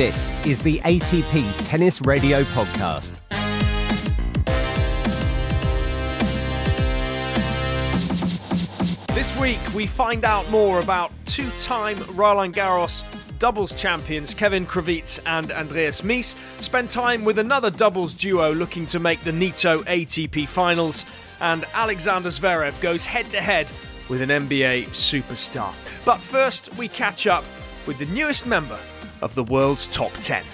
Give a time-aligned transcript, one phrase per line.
[0.00, 3.20] This is the ATP Tennis Radio Podcast.
[9.14, 13.04] This week, we find out more about two time Roland Garros
[13.38, 18.98] doubles champions Kevin Krawietz and Andreas Mies spend time with another doubles duo looking to
[18.98, 21.04] make the Nitto ATP finals,
[21.40, 23.70] and Alexander Zverev goes head to head
[24.08, 25.74] with an NBA superstar.
[26.06, 27.44] But first, we catch up
[27.86, 28.78] with the newest member
[29.22, 30.44] of the world's top 10.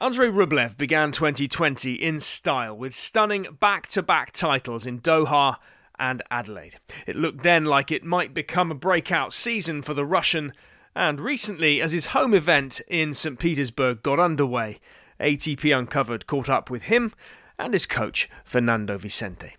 [0.00, 5.56] Andrei Rublev began 2020 in style with stunning back to back titles in Doha
[5.98, 6.76] and Adelaide.
[7.06, 10.52] It looked then like it might become a breakout season for the Russian,
[10.94, 13.38] and recently, as his home event in St.
[13.38, 14.78] Petersburg got underway,
[15.20, 17.12] ATP Uncovered caught up with him
[17.58, 19.56] and his coach, Fernando Vicente.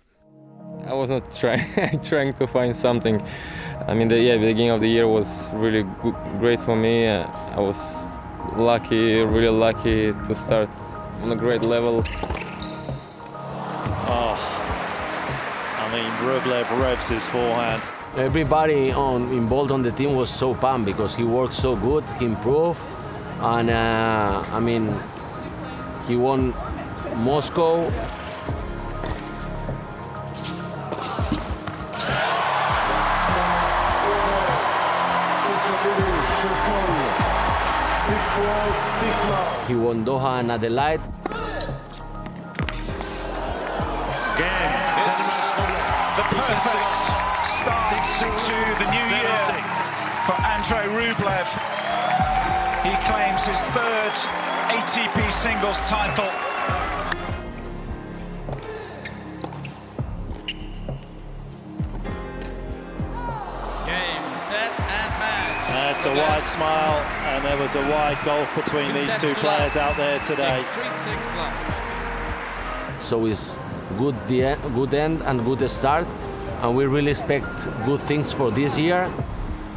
[0.88, 3.22] I was not trying trying to find something.
[3.88, 7.08] I mean, the, yeah, the beginning of the year was really good, great for me.
[7.08, 8.06] Uh, I was
[8.56, 10.70] lucky, really lucky to start
[11.22, 12.04] on a great level.
[14.12, 14.36] Oh,
[15.78, 17.84] I mean, Rublev revs his forehand.
[18.18, 22.26] Everybody on involved on the team was so pumped because he worked so good, he
[22.26, 22.84] improved,
[23.40, 24.94] and uh, I mean,
[26.08, 26.54] he won
[27.18, 27.92] Moscow.
[39.70, 41.00] He won Doha and Adelaide.
[44.34, 44.74] Game.
[45.06, 45.46] It's
[46.18, 46.98] the perfect
[47.46, 49.38] start to the new year
[50.26, 51.50] for Andrei Rublev.
[52.82, 54.16] He claims his third
[54.74, 56.34] ATP singles title.
[66.00, 69.76] That's a wide smile, and there was a wide gulf between Two these two players
[69.76, 70.62] out there today.
[70.62, 71.28] Six, three, six.
[73.04, 73.60] So it's
[73.98, 76.08] good the good end and good start,
[76.62, 77.46] and we really expect
[77.86, 79.12] good things for this year.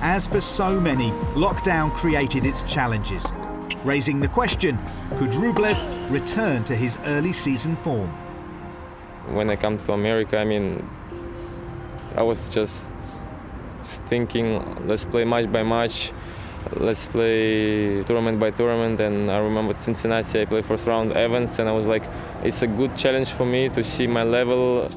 [0.01, 3.27] As for so many, lockdown created its challenges,
[3.85, 4.79] raising the question
[5.17, 5.77] could Rublev
[6.09, 8.11] return to his early season form?
[9.35, 10.89] When I come to America, I mean,
[12.15, 12.87] I was just
[13.87, 16.13] thinking, let's play match by match,
[16.77, 19.01] let's play tournament by tournament.
[19.01, 22.05] And I remember Cincinnati, I played first round Evans, and I was like,
[22.43, 24.89] it's a good challenge for me to see my level,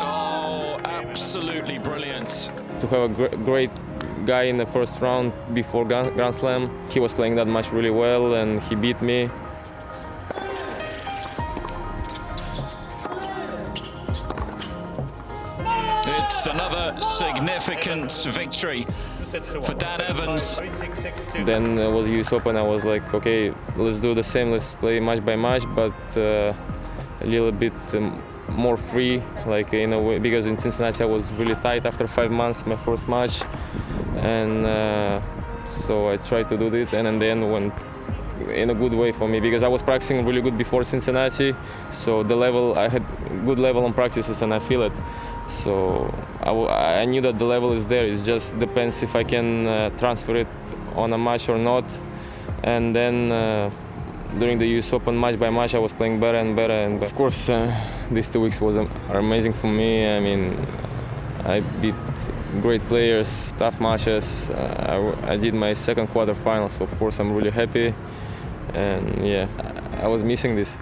[0.00, 2.50] Oh, absolutely brilliant.
[2.80, 3.70] to have a gr- great
[4.26, 6.70] guy in the first round before Grand, Grand Slam.
[6.90, 9.28] He was playing that match really well, and he beat me.
[17.68, 18.86] Significant victory
[19.62, 20.56] for Dan Evans.
[21.44, 22.56] Then uh, was US Open.
[22.56, 24.50] I was like, okay, let's do the same.
[24.50, 26.54] Let's play match by match, but uh,
[27.20, 31.30] a little bit um, more free, like in a way, because in Cincinnati I was
[31.32, 33.42] really tight after five months, my first match,
[34.16, 35.20] and uh,
[35.68, 37.74] so I tried to do it, and in the end went
[38.50, 41.54] in a good way for me because I was practicing really good before Cincinnati,
[41.90, 43.04] so the level I had
[43.44, 44.92] good level on practices and I feel it.
[45.48, 48.06] So I, knew that the level is there.
[48.06, 50.46] It just depends if I can uh, transfer it
[50.94, 51.84] on a match or not.
[52.62, 53.70] And then uh,
[54.38, 56.74] during the US Open, match by match, I was playing better and better.
[56.74, 57.74] And of course, uh,
[58.10, 60.06] these two weeks was are amazing for me.
[60.06, 60.66] I mean,
[61.44, 61.94] I beat
[62.60, 64.50] great players, tough matches.
[64.50, 67.94] Uh, I, did my second quarterfinal, so of course I'm really happy.
[68.74, 69.46] And yeah,
[70.02, 70.76] I was missing this.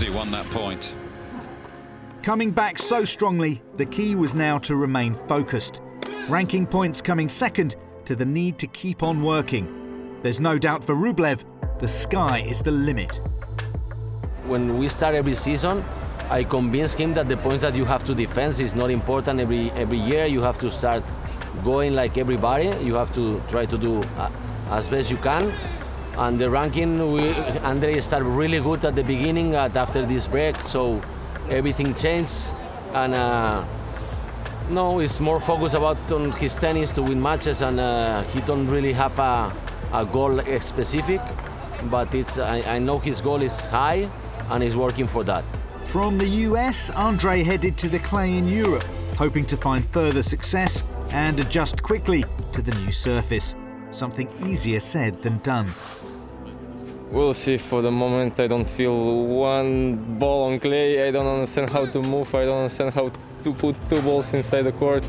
[0.00, 0.94] How's won that point?
[2.22, 5.82] Coming back so strongly, the key was now to remain focused.
[6.26, 10.18] Ranking points coming second to the need to keep on working.
[10.22, 11.44] There's no doubt for Rublev,
[11.80, 13.20] the sky is the limit.
[14.46, 15.84] When we start every season,
[16.30, 19.70] I convince him that the points that you have to defend is not important every
[19.72, 20.24] every year.
[20.24, 21.04] You have to start
[21.62, 22.68] going like everybody.
[22.82, 24.30] You have to try to do uh,
[24.70, 25.52] as best you can.
[26.20, 27.32] And the ranking, we,
[27.64, 29.54] Andre started really good at the beginning.
[29.54, 31.00] At after this break, so
[31.48, 32.52] everything changed.
[32.92, 33.64] And uh,
[34.68, 38.66] no, it's more focused about on his tennis to win matches, and uh, he don't
[38.66, 39.50] really have a,
[39.94, 41.22] a goal specific.
[41.84, 44.06] But it's I, I know his goal is high,
[44.50, 45.42] and he's working for that.
[45.84, 48.84] From the US, Andre headed to the clay in Europe,
[49.16, 53.54] hoping to find further success and adjust quickly to the new surface.
[53.90, 55.72] Something easier said than done.
[57.10, 57.58] We'll see.
[57.58, 61.08] For the moment, I don't feel one ball on clay.
[61.08, 62.32] I don't understand how to move.
[62.34, 63.10] I don't understand how
[63.42, 65.02] to put two balls inside the court.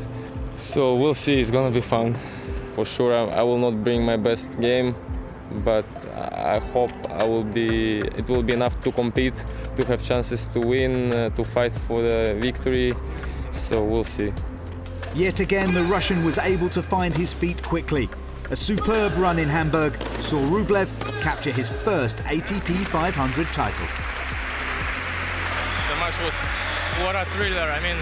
[0.56, 1.40] So we'll see.
[1.40, 2.14] It's gonna be fun.
[2.74, 4.96] For sure, I, will not bring my best game,
[5.64, 7.98] but I hope I will be.
[7.98, 9.44] It will be enough to compete,
[9.76, 12.94] to have chances to win, uh, to fight for the victory.
[13.52, 14.32] So we'll see.
[15.14, 18.08] Yet again, the Russian was able to find his feet quickly.
[18.52, 20.86] A superb run in Hamburg saw Rublev
[21.22, 23.86] capture his first ATP 500 title.
[25.88, 26.34] The match was
[27.02, 27.62] what a thriller.
[27.62, 27.96] I mean,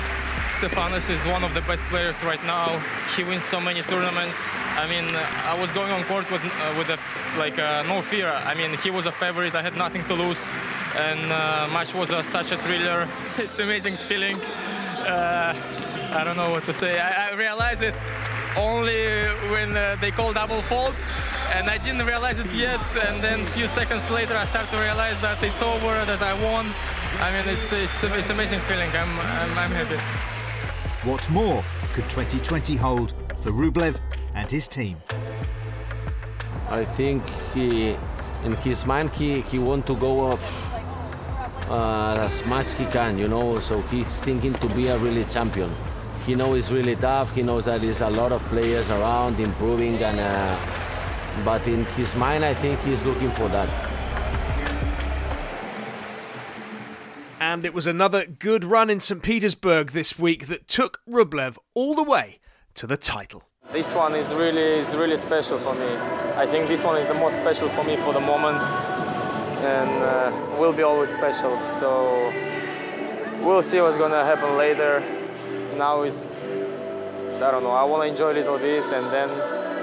[0.58, 2.80] Stefanos is one of the best players right now.
[3.14, 4.50] He wins so many tournaments.
[4.74, 6.98] I mean, I was going on court with uh, with a,
[7.38, 8.26] like uh, no fear.
[8.26, 9.54] I mean, he was a favorite.
[9.54, 10.44] I had nothing to lose,
[10.96, 13.06] and uh, match was uh, such a thriller.
[13.38, 14.36] It's amazing feeling.
[15.06, 15.54] Uh,
[16.10, 16.98] I don't know what to say.
[16.98, 17.94] I, I realized it
[18.56, 19.06] only
[19.52, 20.94] when uh, they call double fault
[21.54, 24.78] and I didn't realize it yet and then a few seconds later I start to
[24.78, 26.66] realize that it's over that I won
[27.20, 29.98] I mean it's it's, it's amazing feeling I'm, I'm, I'm happy
[31.08, 31.64] What more
[31.94, 33.98] could 2020 hold for Rublev
[34.34, 34.96] and his team?
[36.68, 37.22] I think
[37.54, 37.96] he,
[38.44, 40.40] in his mind, he, he want to go up
[41.68, 43.58] uh, as much he can, you know.
[43.60, 45.70] So he's thinking to be a really champion.
[46.26, 47.34] He knows it's really tough.
[47.34, 52.14] He knows that there's a lot of players around improving, and uh, but in his
[52.14, 53.68] mind, I think he's looking for that.
[57.40, 59.22] And it was another good run in St.
[59.22, 62.38] Petersburg this week that took Rublev all the way
[62.74, 63.44] to the title.
[63.72, 65.96] This one is really is really special for me.
[66.36, 70.58] I think this one is the most special for me for the moment, and uh,
[70.58, 71.60] will be always special.
[71.62, 72.30] So
[73.42, 75.02] we'll see what's gonna happen later.
[75.76, 77.70] Now is I don't know.
[77.70, 79.30] I want to enjoy a little bit, and then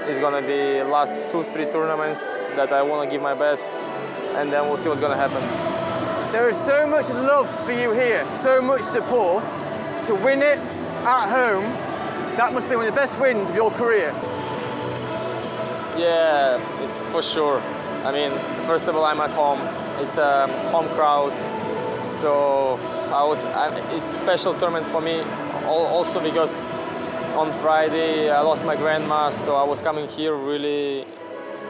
[0.08, 3.68] it's gonna be last two three tournaments that I want to give my best,
[4.36, 5.42] and then we'll see what's gonna happen.
[6.32, 9.44] There is so much love for you here, so much support.
[10.06, 10.58] To win it
[11.04, 11.64] at home,
[12.36, 14.12] that must be one of the best wins of your career.
[15.98, 17.60] Yeah, it's for sure.
[18.04, 18.30] I mean,
[18.64, 19.60] first of all, I'm at home.
[20.00, 21.32] It's a home crowd,
[22.06, 22.78] so
[23.12, 23.44] I was.
[23.46, 25.22] I, it's special tournament for me,
[25.68, 26.64] also because
[27.36, 31.04] on Friday I lost my grandma, so I was coming here really.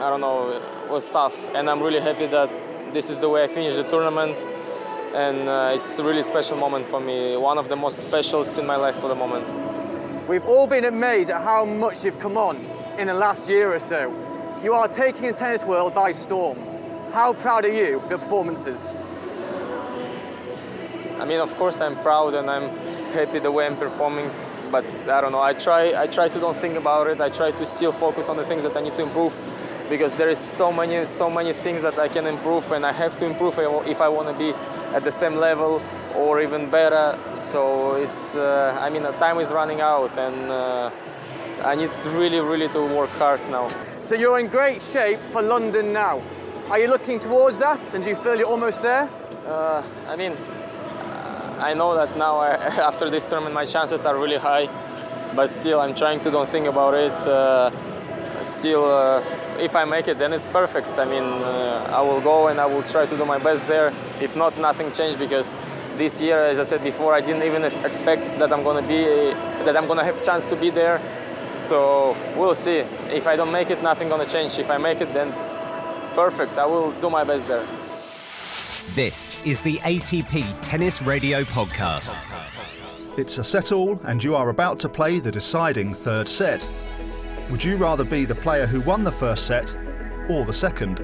[0.01, 2.49] I don't know, it was tough, and I'm really happy that
[2.93, 4.37] this is the way I finished the tournament,
[5.13, 7.35] and uh, it's a really special moment for me.
[7.35, 9.45] One of the most specials in my life for the moment.
[10.29, 12.55] We've all been amazed at how much you've come on
[12.97, 14.13] in the last year or so.
[14.63, 16.57] You are taking the tennis world by storm.
[17.11, 18.97] How proud are you of your performances?
[21.19, 22.69] I mean, of course, I'm proud and I'm
[23.11, 24.29] happy the way I'm performing.
[24.71, 25.41] But I don't know.
[25.41, 25.99] I try.
[25.99, 27.19] I try to don't think about it.
[27.19, 29.33] I try to still focus on the things that I need to improve,
[29.89, 33.17] because there is so many, so many things that I can improve, and I have
[33.19, 33.57] to improve
[33.87, 34.53] if I want to be
[34.95, 35.81] at the same level
[36.15, 37.17] or even better.
[37.33, 38.35] So it's.
[38.35, 40.91] Uh, I mean, the time is running out, and uh,
[41.63, 43.69] I need really, really to work hard now.
[44.03, 46.21] So you're in great shape for London now.
[46.69, 49.09] Are you looking towards that and do you feel you're almost there?
[49.47, 50.33] Uh, I mean,
[51.59, 52.53] I know that now I,
[52.89, 54.69] after this tournament my chances are really high,
[55.35, 57.11] but still I'm trying to don't think about it.
[57.11, 57.69] Uh,
[58.43, 59.21] still, uh,
[59.59, 60.87] if I make it, then it's perfect.
[60.97, 63.93] I mean, uh, I will go and I will try to do my best there.
[64.21, 65.57] If not, nothing changed because
[65.97, 69.03] this year, as I said before, I didn't even expect that I'm gonna be
[69.65, 71.01] that I'm gonna have chance to be there.
[71.51, 72.79] So we'll see.
[73.11, 74.57] If I don't make it, nothing gonna change.
[74.59, 75.33] If I make it, then
[76.15, 76.57] perfect.
[76.57, 77.67] I will do my best there.
[78.95, 82.17] This is the ATP Tennis Radio Podcast.
[83.19, 86.69] It's a set all, and you are about to play the deciding third set.
[87.51, 89.75] Would you rather be the player who won the first set
[90.27, 91.01] or the second?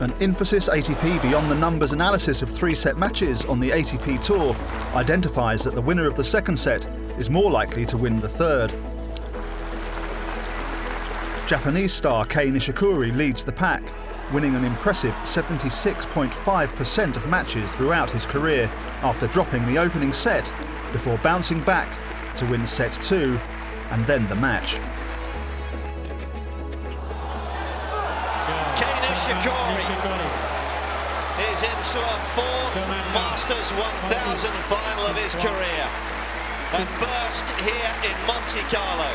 [0.00, 4.56] An Infosys ATP Beyond the Numbers analysis of three set matches on the ATP Tour
[4.96, 6.86] identifies that the winner of the second set
[7.18, 8.74] is more likely to win the third.
[11.46, 13.82] Japanese star Kei Nishikori leads the pack,
[14.32, 18.70] winning an impressive 76.5% of matches throughout his career
[19.02, 20.52] after dropping the opening set
[20.92, 21.88] before bouncing back
[22.36, 23.38] to win set two
[23.90, 24.76] and then the match.
[28.76, 29.82] Kei Nishikori
[31.52, 35.84] is into a fourth Masters 1000 final of his career.
[36.72, 39.10] A first here in Monte Carlo.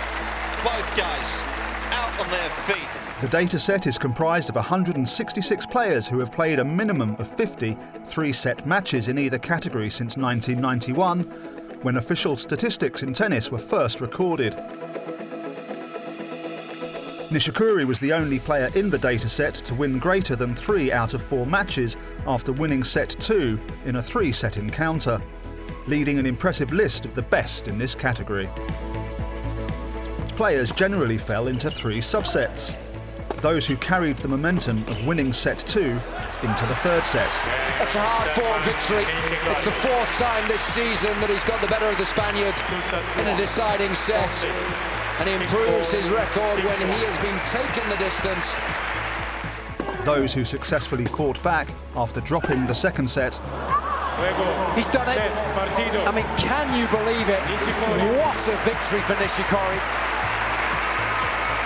[0.64, 1.44] Both guys
[1.92, 2.87] out on their feet.
[3.20, 7.76] The data set is comprised of 166 players who have played a minimum of 50
[8.06, 11.24] three set matches in either category since 1991,
[11.82, 14.54] when official statistics in tennis were first recorded.
[17.32, 21.22] Nishikori was the only player in the dataset to win greater than three out of
[21.24, 21.98] four matches
[22.28, 25.20] after winning set two in a three set encounter,
[25.88, 28.48] leading an impressive list of the best in this category.
[30.36, 32.78] Players generally fell into three subsets.
[33.42, 36.00] Those who carried the momentum of winning set two
[36.42, 37.30] into the third set.
[37.78, 39.06] That's a hard fought victory.
[39.52, 42.56] It's the fourth time this season that he's got the better of the Spaniard
[43.22, 44.34] in a deciding set
[45.20, 48.58] and he improves his record when he has been taken the distance.
[50.04, 53.36] Those who successfully fought back after dropping the second set.
[54.74, 55.22] He's done it.
[55.22, 57.42] I mean, can you believe it?
[58.18, 60.07] What a victory for Nishikori.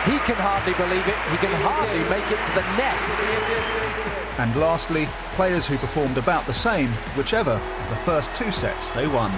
[0.05, 1.15] He can hardly believe it.
[1.29, 4.39] He can hardly make it to the net.
[4.39, 9.07] And lastly, players who performed about the same, whichever of the first two sets they
[9.07, 9.31] won.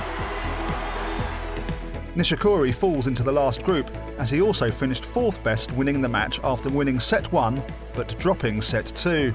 [2.16, 6.40] Nishikori falls into the last group as he also finished fourth best winning the match
[6.44, 7.62] after winning set one
[7.94, 9.34] but dropping set two.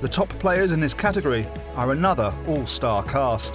[0.00, 3.54] The top players in his category are another all-star cast.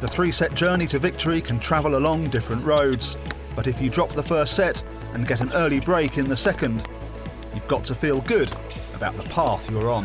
[0.00, 3.18] The three-set journey to victory can travel along different roads,
[3.54, 6.86] but if you drop the first set and get an early break in the second,
[7.54, 8.52] you've got to feel good
[8.94, 10.04] about the path you're on.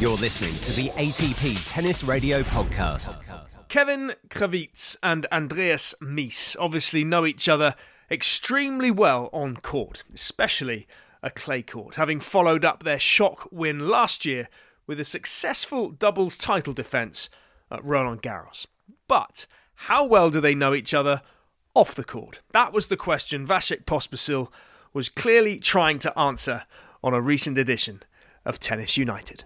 [0.00, 3.68] You're listening to the ATP Tennis Radio Podcast.
[3.68, 7.76] Kevin Krawietz and Andreas Mies obviously know each other
[8.10, 10.88] extremely well on court, especially
[11.22, 14.48] a clay court, having followed up their shock win last year
[14.88, 17.41] with a successful doubles title defence at
[17.72, 18.66] Uh, Roland Garros.
[19.08, 21.22] But how well do they know each other
[21.74, 22.42] off the court?
[22.50, 24.52] That was the question Vasek Pospisil
[24.92, 26.64] was clearly trying to answer
[27.02, 28.02] on a recent edition
[28.44, 29.44] of Tennis United.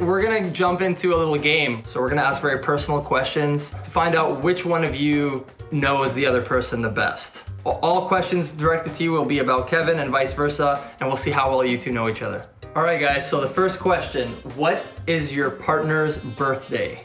[0.00, 1.82] We're gonna jump into a little game.
[1.84, 6.14] So we're gonna ask very personal questions to find out which one of you knows
[6.14, 7.45] the other person the best.
[7.66, 11.32] All questions directed to you will be about Kevin and vice versa, and we'll see
[11.32, 12.46] how well you two know each other.
[12.76, 13.28] All right, guys.
[13.28, 17.02] So the first question: What is your partner's birthday?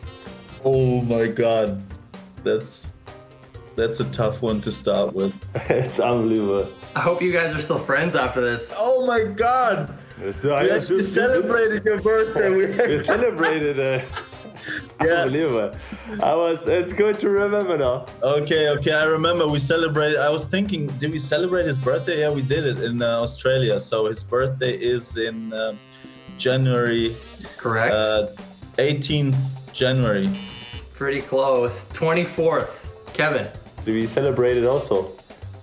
[0.64, 1.82] Oh my god,
[2.44, 2.86] that's
[3.76, 5.34] that's a tough one to start with.
[5.68, 6.72] it's unbelievable.
[6.96, 8.72] I hope you guys are still friends after this.
[8.78, 10.00] Oh my god!
[10.30, 12.50] So we actually celebrated your birthday.
[12.52, 14.06] We, we celebrated it.
[14.68, 15.24] It's yeah.
[15.24, 15.76] unbelievable.
[16.22, 16.68] I was.
[16.68, 18.06] It's good to remember now.
[18.22, 18.94] Okay, okay.
[18.94, 20.18] I remember we celebrated.
[20.20, 22.22] I was thinking, did we celebrate his birthday?
[22.22, 23.80] Yeah, we did it in uh, Australia.
[23.80, 25.76] So his birthday is in uh,
[26.38, 27.16] January.
[27.58, 27.94] Correct.
[27.94, 28.28] Uh,
[28.78, 30.30] 18th January.
[30.94, 31.90] Pretty close.
[31.90, 32.88] 24th.
[33.14, 33.48] Kevin.
[33.86, 35.12] Do we celebrate it also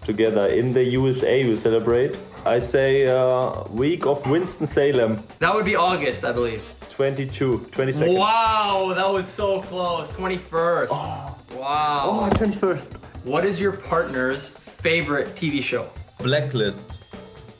[0.04, 1.46] together in the USA?
[1.46, 2.16] We celebrate.
[2.44, 5.22] I say uh, week of Winston Salem.
[5.38, 6.62] That would be August, I believe.
[6.98, 8.18] 22, 22nd.
[8.18, 10.08] Wow, that was so close.
[10.10, 10.88] 21st.
[10.90, 11.38] Oh.
[11.54, 12.28] Wow.
[12.28, 12.96] Oh, 21st.
[13.22, 15.88] What is your partner's favorite TV show?
[16.18, 17.04] Blacklist.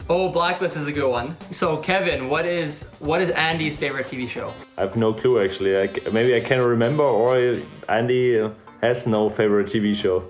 [0.08, 1.36] Oh, Blacklist is a good one.
[1.52, 4.52] So, Kevin, what is what is Andy's favorite TV show?
[4.76, 5.78] I have no clue actually.
[5.78, 8.44] I, maybe I can remember, or Andy
[8.82, 10.24] has no favorite TV show.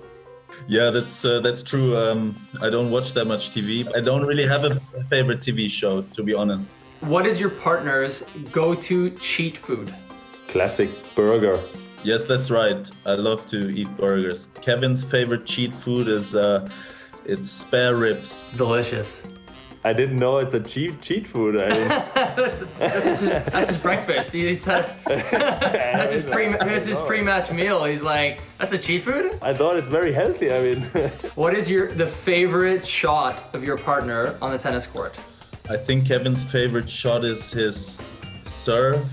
[0.67, 1.97] Yeah, that's uh, that's true.
[1.97, 3.89] Um, I don't watch that much TV.
[3.95, 6.73] I don't really have a favorite TV show, to be honest.
[7.01, 9.95] What is your partner's go-to cheat food?
[10.49, 11.57] Classic burger.
[12.03, 12.89] Yes, that's right.
[13.05, 14.49] I love to eat burgers.
[14.61, 16.69] Kevin's favorite cheat food is uh,
[17.25, 18.43] it's spare ribs.
[18.57, 19.25] Delicious.
[19.85, 21.61] I didn't know it's a cheat cheat food.
[21.61, 24.33] I mean, that's, that's, his, that's, his, breakfast.
[24.33, 27.85] He's had, that's his pre that's his pre-match meal.
[27.85, 29.39] He's like, that's a cheat food.
[29.41, 30.51] I thought it's very healthy.
[30.51, 30.81] I mean,
[31.35, 35.15] what is your the favorite shot of your partner on the tennis court?
[35.69, 38.01] I think Kevin's favorite shot is his
[38.41, 39.07] serve.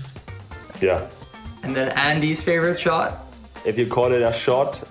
[0.81, 1.07] Yeah.
[1.61, 3.19] And then Andy's favorite shot.
[3.63, 4.81] If you call it a shot,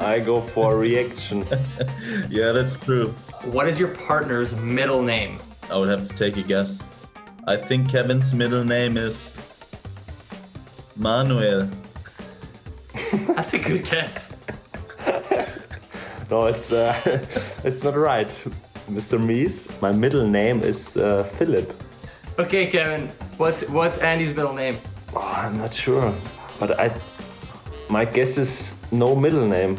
[0.00, 1.46] I go for a reaction.
[2.28, 3.14] yeah, that's true.
[3.44, 5.38] What is your partner's middle name?
[5.70, 6.88] I would have to take a guess.
[7.46, 9.32] I think Kevin's middle name is
[10.96, 11.70] Manuel.
[13.12, 14.36] That's a good guess.
[16.30, 16.98] no, it's uh,
[17.64, 18.30] it's not right,
[18.90, 19.18] Mr.
[19.18, 19.68] Mies.
[19.80, 21.72] My middle name is uh, Philip.
[22.38, 23.08] Okay, Kevin.
[23.36, 24.78] What's what's Andy's middle name?
[25.14, 26.12] Oh, I'm not sure,
[26.58, 26.94] but I
[27.88, 29.76] my guess is no middle name.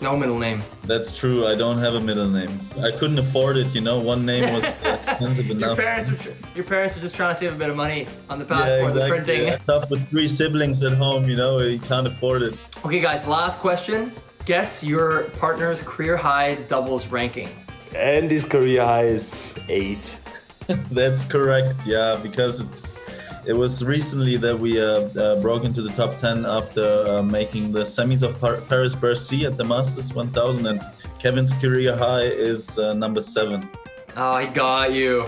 [0.00, 0.62] No middle name.
[0.84, 1.46] That's true.
[1.46, 2.58] I don't have a middle name.
[2.80, 3.74] I couldn't afford it.
[3.74, 5.76] You know, one name was expensive enough.
[5.76, 8.38] Your parents, were, your parents were just trying to save a bit of money on
[8.38, 9.02] the passport, yeah, exactly.
[9.02, 9.46] the printing.
[9.48, 9.58] Yeah.
[9.66, 11.24] Tough with three siblings at home.
[11.24, 12.54] You know, you can't afford it.
[12.82, 13.26] Okay, guys.
[13.26, 14.10] Last question.
[14.46, 17.50] Guess your partner's career high doubles ranking.
[17.94, 20.16] Andy's career high is eight.
[20.90, 21.74] That's correct.
[21.84, 22.98] Yeah, because it's
[23.46, 27.72] it was recently that we uh, uh, broke into the top 10 after uh, making
[27.72, 30.86] the semis of Par- Paris Bercy at the Masters 1000, and
[31.18, 33.68] Kevin's career high is uh, number seven.
[34.16, 35.26] Oh, I got you.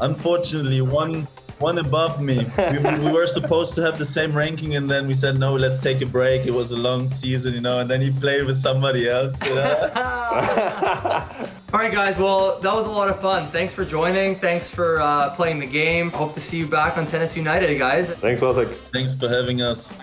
[0.00, 1.26] Unfortunately, one
[1.58, 2.50] one above me.
[2.56, 5.80] We, we, were supposed to have the same ranking, and then we said no, let's
[5.80, 6.46] take a break.
[6.46, 9.36] It was a long season, you know, and then he played with somebody else.
[9.42, 11.28] You know?
[11.72, 12.18] All right, guys.
[12.18, 13.48] Well, that was a lot of fun.
[13.52, 14.34] Thanks for joining.
[14.34, 16.10] Thanks for uh, playing the game.
[16.10, 18.10] Hope to see you back on Tennis United, guys.
[18.10, 18.68] Thanks, Bartek.
[18.92, 19.96] Thanks for having us.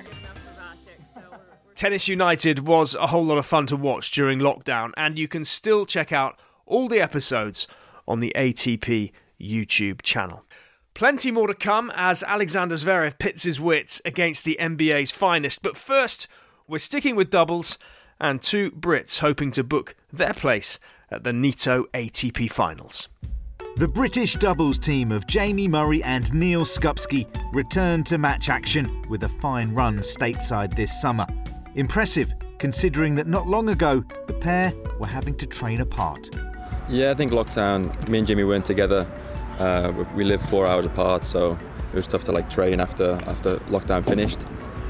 [1.75, 5.43] Tennis United was a whole lot of fun to watch during lockdown, and you can
[5.43, 7.67] still check out all the episodes
[8.07, 10.45] on the ATP YouTube channel.
[10.93, 15.63] Plenty more to come as Alexander Zverev pits his wits against the NBA's finest.
[15.63, 16.29] But first,
[16.65, 17.77] we're sticking with doubles
[18.21, 20.79] and two Brits hoping to book their place
[21.09, 23.07] at the Nitto ATP Finals.
[23.77, 29.23] The British doubles team of Jamie Murray and Neal Skupski returned to match action with
[29.23, 31.27] a fine run stateside this summer.
[31.75, 36.29] Impressive, considering that not long ago the pair were having to train apart.
[36.89, 39.07] Yeah, I think lockdown, me and Jimmy weren't together
[39.59, 41.57] uh, we live four hours apart, so
[41.91, 44.39] it was tough to like train after after lockdown finished.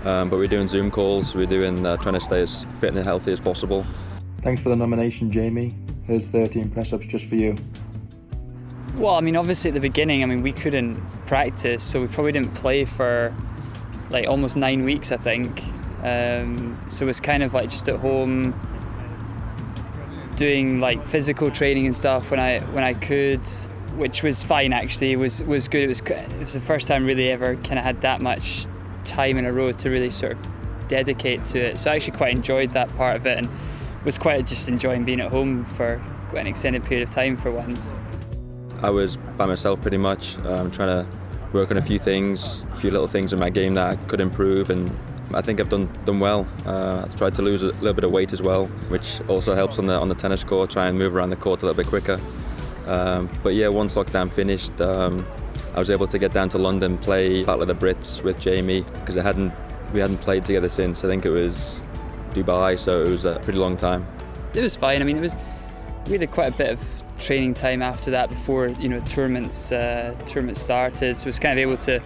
[0.04, 1.36] Um, but we're doing Zoom calls.
[1.36, 3.86] We're doing uh, trying to stay as fit and healthy as possible.
[4.42, 5.74] Thanks for the nomination, Jamie.
[6.08, 7.58] Here's 13 press ups just for you.
[8.96, 12.32] Well, I mean, obviously at the beginning, I mean, we couldn't practice, so we probably
[12.32, 13.36] didn't play for
[14.10, 15.62] like almost nine weeks, I think.
[16.04, 18.56] Um, so it was kind of like just at home
[20.36, 23.42] doing like physical training and stuff when I when I could
[23.98, 25.12] which was fine actually.
[25.12, 25.82] It was was good.
[25.82, 28.68] It was it was the first time really ever kind of had that much
[29.04, 30.38] time in a row to really sort of
[30.88, 31.80] dedicate to it.
[31.80, 33.50] So I actually quite enjoyed that part of it and
[34.08, 37.52] was quite just enjoying being at home for quite an extended period of time for
[37.52, 37.94] once.
[38.82, 41.18] I was by myself pretty much, um, trying to
[41.52, 44.22] work on a few things, a few little things in my game that I could
[44.22, 44.90] improve, and
[45.34, 46.48] I think I've done done well.
[46.66, 49.78] Uh, I've tried to lose a little bit of weight as well, which also helps
[49.78, 50.70] on the on the tennis court.
[50.70, 52.18] Try and move around the court a little bit quicker.
[52.86, 55.28] Um, but yeah, once lockdown finished, um,
[55.76, 58.86] I was able to get down to London, play Battle of the Brits with Jamie
[59.02, 59.52] because I hadn't
[59.92, 61.82] we hadn't played together since I think it was
[62.34, 64.06] Dubai, so it was a pretty long time.
[64.54, 65.02] It was fine.
[65.02, 65.36] I mean, it was
[66.08, 70.16] we had quite a bit of training time after that before you know tournaments uh,
[70.26, 72.02] tournaments started, so it was kind of able to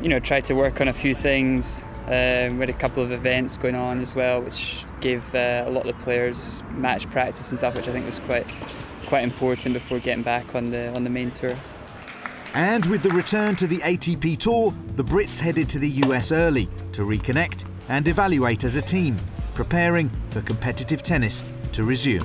[0.00, 1.86] you know try to work on a few things.
[2.06, 5.70] Um, we had a couple of events going on as well, which gave uh, a
[5.70, 8.46] lot of the players match practice and stuff, which I think was quite
[9.06, 11.56] quite important before getting back on the on the main tour.
[12.54, 16.68] And with the return to the ATP Tour, the Brits headed to the US early
[16.92, 19.16] to reconnect and evaluate as a team,
[19.54, 22.24] preparing for competitive tennis to resume.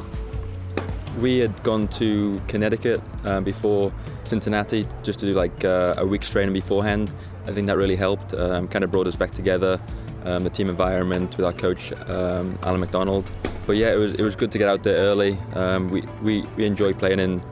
[1.20, 3.92] We had gone to Connecticut um, before
[4.24, 7.12] Cincinnati just to do like uh, a week's training beforehand.
[7.48, 9.80] I think that really helped, um, kind of brought us back together,
[10.26, 13.26] um, the team environment with our coach um, Alan McDonald
[13.68, 15.38] but yeah, it was it was good to get out there early.
[15.54, 17.44] Um, we, we we enjoy playing in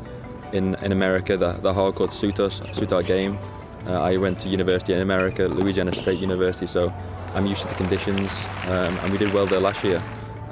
[0.53, 1.35] in, in America.
[1.35, 3.37] The the hard courts suit us, suit our game.
[3.87, 6.91] Uh, I went to university in America, Louisiana State University, so
[7.33, 10.01] I'm used to the conditions, um, and we did well there last year.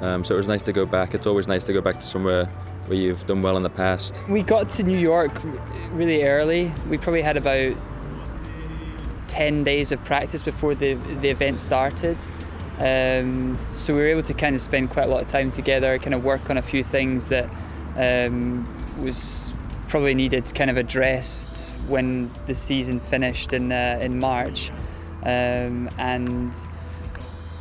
[0.00, 1.14] Um, so it was nice to go back.
[1.14, 2.44] It's always nice to go back to somewhere
[2.86, 4.22] where you've done well in the past.
[4.28, 5.32] We got to New York
[5.92, 6.70] really early.
[6.88, 7.74] We probably had about
[9.28, 12.18] 10 days of practice before the, the event started.
[12.78, 15.98] Um, so we were able to kind of spend quite a lot of time together,
[15.98, 17.48] kind of work on a few things that
[17.96, 18.66] um,
[19.02, 19.53] was
[19.94, 24.72] probably needed kind of addressed when the season finished in uh, in March,
[25.22, 26.52] um, and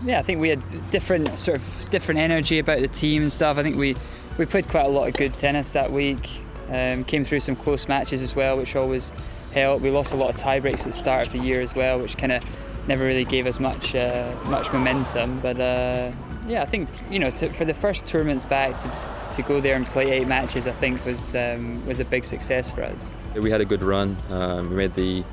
[0.04, 3.60] yeah, I think we had different sort of different energy about the team and stuff.
[3.60, 3.96] I think we
[4.40, 6.28] we played quite a lot of good tennis that week.
[6.72, 9.14] Um, came through some close matches as well, which always
[9.54, 9.84] helped.
[9.84, 12.00] We lost a lot of tie breaks at the start of the year as well,
[12.00, 12.44] which kind of
[12.88, 15.40] never really gave us much uh, much momentum.
[15.40, 16.12] But uh,
[16.48, 18.92] yeah, I think you know to, for the first tournaments back to,
[19.34, 22.72] to go there and play eight matches, I think was um, was a big success
[22.72, 23.12] for us.
[23.36, 24.18] We had a good run.
[24.30, 25.24] Um, we made the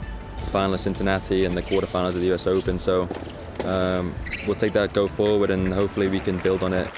[0.51, 2.47] final of Cincinnati and the quarterfinals of the U.S.
[2.47, 2.79] Open.
[2.79, 3.09] So
[3.65, 4.15] um,
[4.47, 6.89] we'll take that go forward and hopefully we can build on it.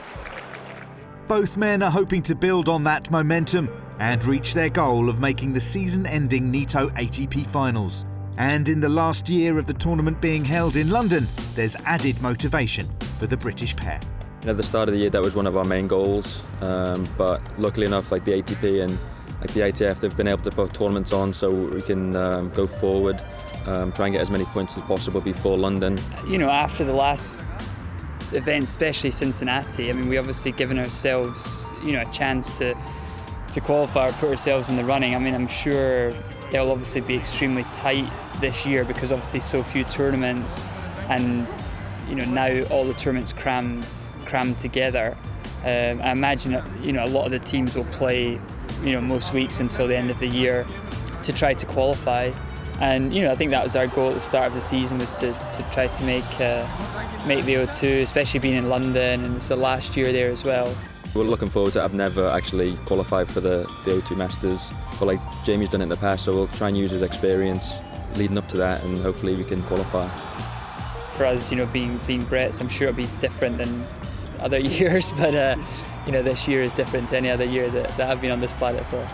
[1.29, 5.53] Both men are hoping to build on that momentum and reach their goal of making
[5.53, 8.05] the season-ending Nitto ATP Finals.
[8.39, 12.89] And in the last year of the tournament being held in London, there's added motivation
[13.19, 14.01] for the British pair.
[14.45, 16.43] At the start of the year, that was one of our main goals.
[16.61, 18.99] Um, but luckily enough, like the ATP and
[19.41, 22.67] like the ITF, they've been able to put tournaments on so we can um, go
[22.67, 23.23] forward,
[23.67, 25.99] um, try and get as many points as possible before London.
[26.27, 27.47] You know, after the last
[28.33, 32.77] event, especially Cincinnati, I mean, we obviously given ourselves, you know, a chance to
[33.53, 35.15] to qualify or put ourselves in the running.
[35.15, 36.09] I mean, I'm sure
[36.53, 40.59] it'll obviously be extremely tight this year because obviously so few tournaments,
[41.09, 41.47] and
[42.09, 43.87] you know now all the tournaments crammed
[44.25, 45.17] crammed together.
[45.65, 48.41] Um, I imagine you know a lot of the teams will play
[48.83, 50.67] you know most weeks until the end of the year
[51.23, 52.33] to try to qualify.
[52.81, 54.99] And you know, I think that was our goal at the start of the season
[54.99, 56.67] was to, to try to make uh,
[57.27, 60.75] make the O2, especially being in London, and it's the last year there as well.
[61.15, 61.85] We're looking forward to.
[61.85, 65.91] I've never actually qualified for the, the O2 Masters, but like Jamie's done it in
[65.91, 67.79] the past, so we'll try and use his experience
[68.17, 70.09] leading up to that, and hopefully we can qualify.
[71.23, 73.87] For us, you know, being being Brits, I'm sure it'll be different than
[74.41, 75.57] other years, but uh,
[76.05, 78.41] you know, this year is different to any other year that, that I've been on
[78.41, 79.09] this planet for.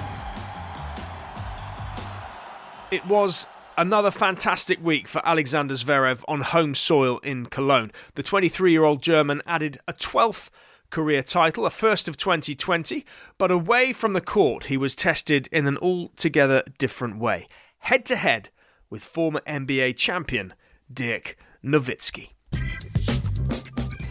[2.91, 7.93] It was another fantastic week for Alexander Zverev on home soil in Cologne.
[8.15, 10.49] The 23 year old German added a 12th
[10.89, 13.05] career title, a first of 2020,
[13.37, 17.49] but away from the court, he was tested in an altogether different way.
[17.81, 18.49] Head to head
[18.89, 20.55] with former NBA champion
[20.91, 22.31] Dirk Nowitzki.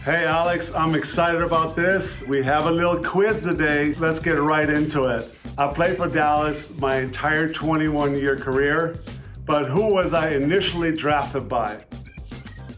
[0.04, 2.26] Hey Alex, I'm excited about this.
[2.26, 3.92] We have a little quiz today.
[3.94, 5.34] Let's get right into it.
[5.58, 8.98] I played for Dallas my entire 21 year career,
[9.44, 11.78] but who was I initially drafted by?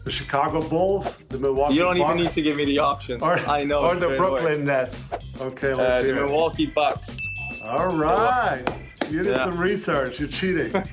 [0.03, 3.21] The Chicago Bulls, the Milwaukee You don't Bucks, even need to give me the options.
[3.21, 3.81] or, I know.
[3.81, 4.63] or the Brooklyn away.
[4.63, 5.13] Nets.
[5.39, 6.15] Okay, Uh, let's the it.
[6.15, 7.17] Milwaukee Bucks.
[7.63, 8.63] All right.
[9.09, 9.43] You did Yeah.
[9.45, 10.19] some research.
[10.19, 10.71] You're cheating.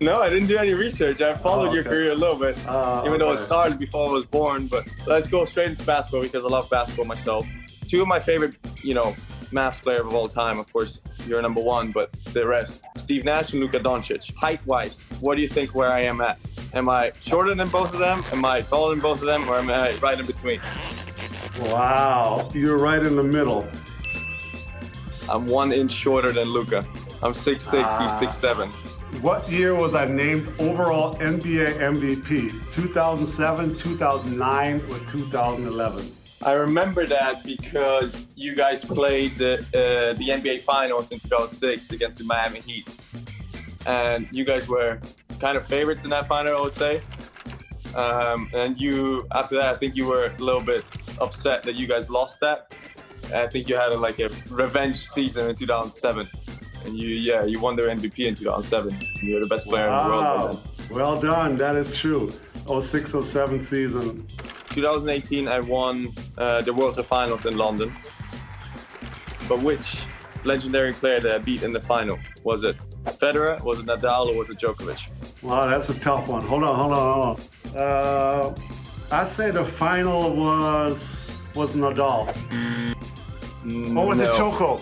[0.00, 1.20] No, I didn't do any research.
[1.20, 4.12] I followed Oh, your career a little bit, Ah, even though it started before I
[4.12, 4.66] was born.
[4.66, 7.46] But let's go straight into basketball because I love basketball myself.
[7.86, 9.14] Two of my favorite, you know,
[9.52, 10.58] Mavs player of all time.
[10.58, 14.34] Of course, you're number one, but the rest: Steve Nash and Luka Doncic.
[14.34, 16.38] Height-wise, what do you think where I am at?
[16.72, 18.24] Am I shorter than both of them?
[18.32, 20.60] Am I taller than both of them, or am I right in between?
[21.60, 22.50] wow.
[22.52, 23.68] You're right in the middle.
[25.28, 26.84] I'm one inch shorter than Luka.
[27.22, 28.18] I'm 6'6", Ah.
[28.20, 28.70] he's 6'7".
[29.22, 32.50] What year was I named overall NBA MVP?
[32.72, 36.12] 2007, 2009, or 2011?
[36.42, 42.18] I remember that because you guys played the, uh, the NBA Finals in 2006 against
[42.18, 42.94] the Miami Heat.
[43.86, 45.00] And you guys were
[45.40, 47.00] kind of favorites in that final, I would say.
[47.94, 50.84] Um, and you, after that, I think you were a little bit
[51.20, 52.74] upset that you guys lost that.
[53.32, 56.28] I think you had a, like a revenge season in 2007.
[56.84, 58.98] And you, yeah, you won the MVP in 2007.
[59.22, 60.46] You were the best player in the world Wow.
[60.48, 60.96] then.
[60.96, 61.56] Well done.
[61.56, 62.30] That is true.
[62.80, 64.26] 06, 07 season.
[64.70, 67.94] 2018, I won uh, the World Tour Finals in London.
[69.48, 70.02] But which
[70.44, 72.18] legendary player that I beat in the final?
[72.42, 75.08] Was it Federer, was it Nadal, or was it Djokovic?
[75.42, 76.42] Wow, that's a tough one.
[76.42, 77.40] Hold on, hold on, hold
[77.76, 77.80] on.
[77.82, 78.54] Uh,
[79.10, 82.34] I say the final was was Nadal.
[83.96, 84.36] Or was it No.
[84.36, 84.80] Choco?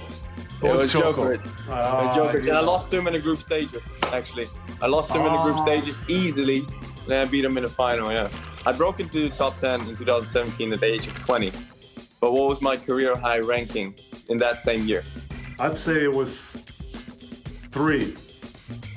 [0.62, 1.40] It was Djokovic.
[1.68, 2.48] Ah, It was Djokovic.
[2.48, 4.48] And I lost to him in the group stages, actually.
[4.80, 5.62] I lost to him in the group Ah.
[5.64, 6.64] stages easily,
[7.08, 8.28] then I beat him in the final, yeah.
[8.64, 11.52] I broke into the top 10 in 2017 at the age of 20.
[12.20, 13.94] But what was my career high ranking
[14.28, 15.02] in that same year?
[15.58, 16.64] I'd say it was
[17.72, 18.14] three.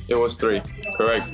[0.08, 0.62] It was three,
[0.98, 1.32] correct.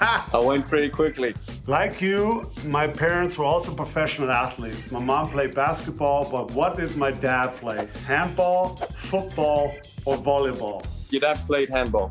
[0.00, 1.34] I went pretty quickly.
[1.68, 4.90] Like you, my parents were also professional athletes.
[4.90, 7.86] My mom played basketball, but what did my dad play?
[8.06, 9.74] Handball, football,
[10.06, 10.82] or volleyball?
[11.12, 12.10] Your dad played handball.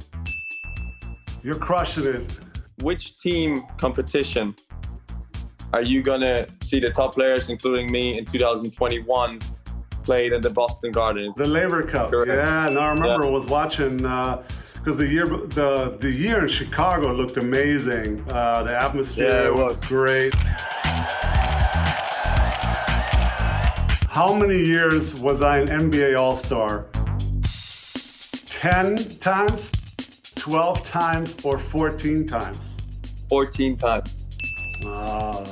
[1.42, 2.40] You're crushing it.
[2.84, 4.54] Which team competition
[5.74, 9.40] are you gonna see the top players, including me, in 2021,
[10.04, 11.34] played in the Boston Garden?
[11.36, 12.12] The Laver Cup.
[12.12, 12.28] Correct.
[12.28, 13.30] Yeah, no, I remember Yeah.
[13.30, 14.44] I was watching uh,
[14.88, 18.24] because the year the the year in Chicago looked amazing.
[18.30, 19.76] Uh, the atmosphere Yeah, was.
[19.86, 20.34] great.
[24.10, 26.86] How many years was I an NBA All Star?
[28.50, 29.74] Ten times,
[30.36, 32.58] twelve times, or fourteen times?
[33.30, 34.26] 14 times.
[34.86, 35.44] Ah,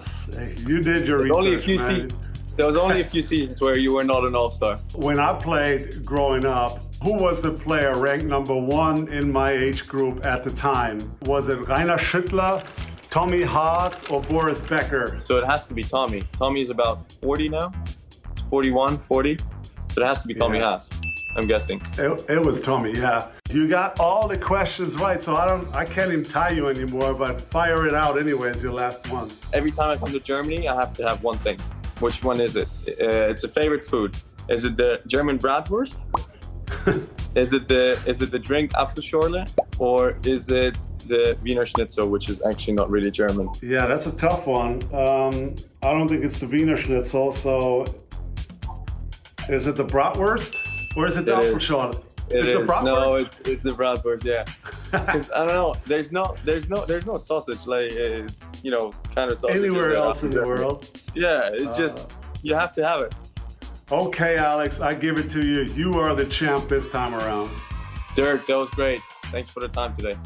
[0.66, 2.10] you did your There's only a research, few man.
[2.10, 2.16] se-
[2.56, 4.78] there was only a few seasons where you were not an All-Star.
[4.94, 9.88] When I played growing up, who was the player ranked number one in my age
[9.88, 11.00] group at the time?
[11.24, 12.66] Was it Rainer Schüttler,
[13.10, 15.22] Tommy Haas, or Boris Becker?
[15.24, 16.24] So it has to be Tommy.
[16.34, 17.72] Tommy is about 40 now,
[18.32, 19.38] it's 41, 40.
[19.92, 20.66] So it has to be Tommy Yeah.
[20.66, 20.90] Haas.
[21.38, 21.82] I'm guessing.
[21.98, 23.28] It, it was Tommy, yeah.
[23.50, 27.14] You got all the questions right, so I don't, I can't even tie you anymore.
[27.14, 28.64] But fire it out anyways.
[28.64, 29.30] Your last one.
[29.52, 31.60] Every time I come to Germany, I have to have one thing.
[32.00, 32.70] Which one is it?
[32.88, 34.16] Uh, it's a favorite food.
[34.48, 35.98] Is it the German bratwurst?
[37.36, 39.48] is it the is it the drink Apfelschorle?
[39.78, 43.50] Or is it the Wiener Schnitzel, which is actually not really German?
[43.62, 44.82] Yeah, that's a tough one.
[44.94, 47.32] Um, I don't think it's the Wiener Schnitzel.
[47.34, 47.86] So,
[49.50, 50.56] is it the bratwurst?
[50.98, 51.36] Or is it the.
[51.36, 52.02] Apfelschorle?
[52.30, 52.54] It it's is.
[52.56, 52.84] the bratwurst?
[52.86, 54.24] No, it's it's the bratwurst.
[54.24, 54.46] Yeah.
[54.92, 55.76] Because I don't know.
[55.86, 58.28] There's no there's no there's no sausage like uh,
[58.64, 59.58] you know kind of sausage.
[59.58, 60.90] Anywhere else in the world.
[61.14, 61.78] Yeah, it's Uh.
[61.78, 63.14] just you have to have it.
[63.92, 65.72] Okay, Alex, I give it to you.
[65.74, 67.52] You are the champ this time around.
[68.16, 69.00] Dirk, that was great.
[69.26, 70.18] Thanks for the time today.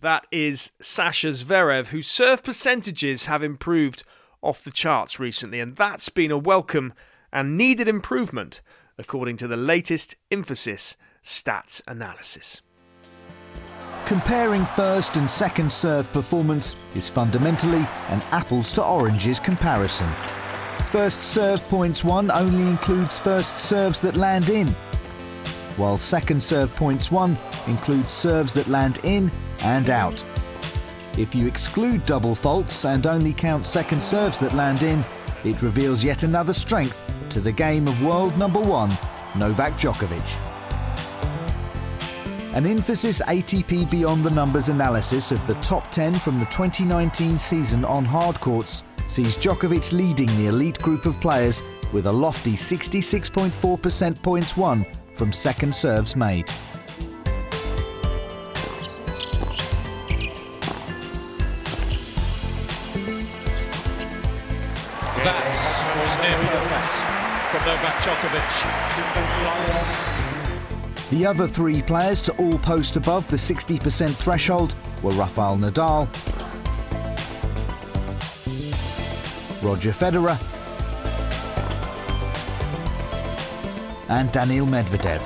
[0.00, 4.04] That is Sasha Zverev, whose serve percentages have improved
[4.40, 6.94] off the charts recently, and that's been a welcome
[7.30, 8.62] and needed improvement,
[8.96, 12.62] according to the latest Infosys stats analysis.
[14.06, 20.08] Comparing first and second serve performance is fundamentally an apples to oranges comparison.
[20.88, 24.66] First serve points won only includes first serves that land in,
[25.76, 30.24] while second serve points won includes serves that land in and out.
[31.16, 35.04] If you exclude double faults and only count second serves that land in,
[35.44, 36.98] it reveals yet another strength
[37.30, 38.90] to the game of world number one,
[39.36, 40.36] Novak Djokovic.
[42.52, 47.84] An Infosys ATP Beyond the Numbers analysis of the top 10 from the 2019 season
[47.84, 54.22] on hard courts sees Djokovic leading the elite group of players with a lofty 66.4%
[54.22, 56.46] points won from second serves made.
[65.24, 65.50] That
[66.04, 66.94] was near perfect
[67.50, 68.54] from Novak Djokovic.
[71.10, 76.08] The other three players to all post above the 60% threshold were Rafael Nadal,
[79.62, 80.38] Roger Federer,
[84.08, 85.20] and Daniil Medvedev.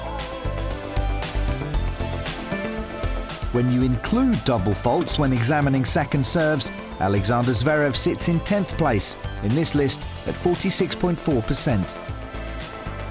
[3.52, 9.16] When you include double faults when examining second serves, Alexander Zverev sits in 10th place
[9.44, 11.96] in this list at 46.4%.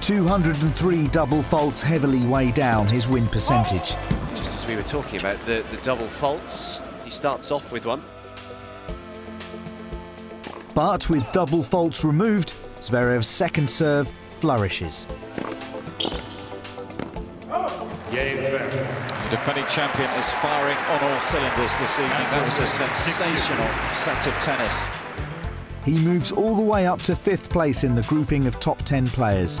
[0.02, 3.96] 203 double faults heavily weigh down his win percentage.
[4.34, 8.02] Just as we were talking about the, the double faults, he starts off with one.
[10.74, 15.06] But with double faults removed, Zverev's second serve flourishes.
[18.10, 22.10] The defending champion is firing on all cylinders this evening.
[22.10, 24.84] That was a sensational set of tennis.
[25.84, 29.06] He moves all the way up to fifth place in the grouping of top 10
[29.08, 29.60] players.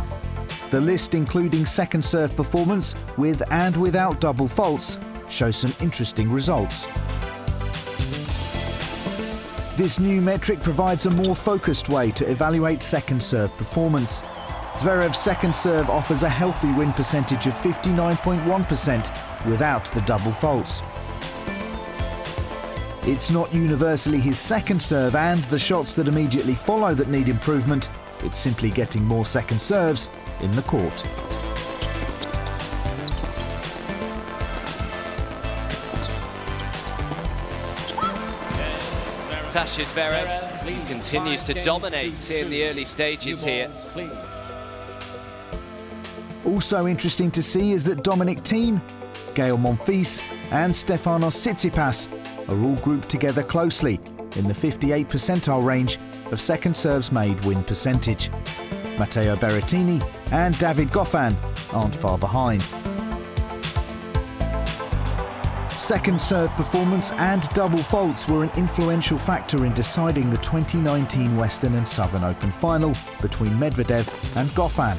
[0.70, 4.98] The list, including second serve performance with and without double faults,
[5.28, 6.86] shows some interesting results.
[9.76, 14.22] This new metric provides a more focused way to evaluate second serve performance.
[14.76, 20.80] Zverev's second serve offers a healthy win percentage of 59.1% without the double faults.
[23.02, 27.90] It's not universally his second serve and the shots that immediately follow that need improvement.
[28.20, 30.08] It's simply getting more second serves
[30.40, 31.04] in the court.
[39.74, 43.68] Sasha Zverev continues to dominate in the early stages here.
[46.44, 48.80] Also interesting to see is that Dominic Thiem,
[49.34, 52.06] Gael Monfils, and Stefanos Tsitsipas
[52.48, 53.98] are all grouped together closely
[54.36, 55.98] in the 58 percentile range
[56.30, 58.30] of second serves made win percentage.
[58.96, 61.34] Matteo Berrettini and David Goffin
[61.72, 62.64] aren't far behind.
[65.84, 71.74] Second serve performance and double faults were an influential factor in deciding the 2019 Western
[71.74, 74.96] and Southern Open final between Medvedev and Goffin.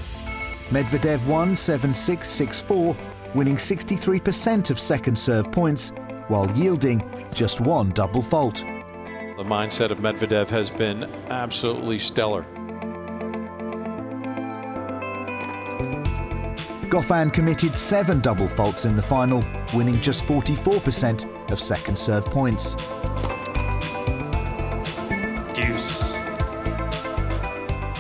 [0.69, 2.95] Medvedev won 7 6 6 4,
[3.33, 5.89] winning 63% of second serve points
[6.27, 7.01] while yielding
[7.33, 8.57] just one double fault.
[8.57, 12.45] The mindset of Medvedev has been absolutely stellar.
[16.95, 22.75] Goffin committed seven double faults in the final, winning just 44% of second serve points.
[25.53, 26.15] Deuce.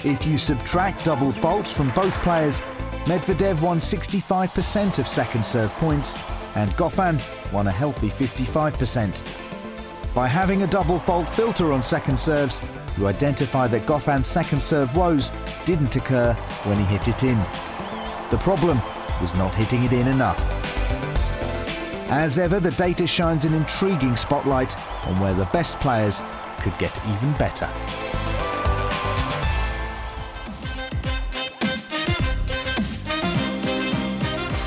[0.05, 2.61] If you subtract double faults from both players,
[3.03, 6.15] Medvedev won 65% of second serve points
[6.55, 7.19] and Goffin
[7.51, 10.15] won a healthy 55%.
[10.15, 12.61] By having a double fault filter on second serves,
[12.97, 15.33] you identify that Goffin's second serve woes
[15.65, 16.31] didn't occur
[16.63, 17.37] when he hit it in.
[18.31, 18.81] The problem
[19.21, 20.39] was not hitting it in enough.
[22.09, 26.21] As ever, the data shines an intriguing spotlight on where the best players
[26.59, 27.67] could get even better.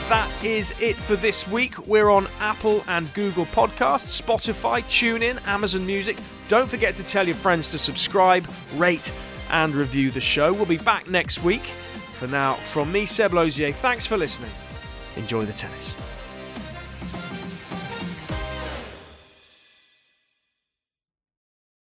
[0.09, 1.87] That is it for this week.
[1.89, 6.17] We're on Apple and Google Podcasts, Spotify, TuneIn, Amazon Music.
[6.47, 9.13] Don't forget to tell your friends to subscribe, rate,
[9.51, 10.53] and review the show.
[10.53, 11.63] We'll be back next week
[12.19, 14.51] For now, from me, Seb Lozier, thanks for listening.
[15.15, 15.95] Enjoy the tennis.